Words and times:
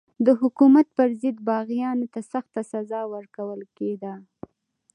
د 0.25 0.27
حکومت 0.41 0.87
پر 0.97 1.09
ضد 1.21 1.37
باغیانو 1.49 2.07
ته 2.13 2.21
سخته 2.33 2.61
سزا 2.71 3.01
ورکول 3.13 3.61
کېده. 3.77 4.13